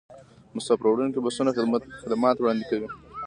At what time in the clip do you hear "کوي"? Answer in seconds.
2.69-2.87